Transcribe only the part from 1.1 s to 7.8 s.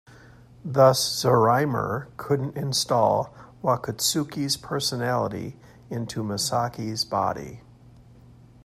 Zeorymer couldn't install Wakatsuki's personality into Masaki's body.